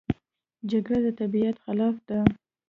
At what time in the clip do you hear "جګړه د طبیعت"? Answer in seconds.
0.71-1.57